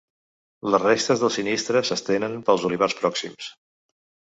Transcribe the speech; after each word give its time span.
Les 0.75 0.81
restes 0.83 1.21
del 1.25 1.33
sinistre 1.35 1.85
s’estenen 1.91 2.41
pels 2.49 2.67
olivars 2.71 2.99
pròxims. 3.05 3.55